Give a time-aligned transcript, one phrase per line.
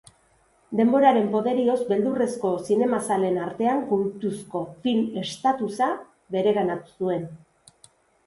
[0.77, 5.91] Denboraren poderioz beldurrezko zinemazaleen artean kultuzko film estatusa
[6.37, 7.29] bereganatu zuen.